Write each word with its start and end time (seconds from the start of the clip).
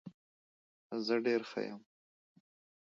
زه 1.05 1.15
ډیر 1.25 1.41
ښه 1.49 1.61
یم. 1.67 1.81